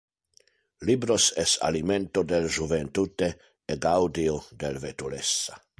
[0.79, 3.29] Libros es alimento del juventute
[3.71, 5.61] e gaudio del vetulessa.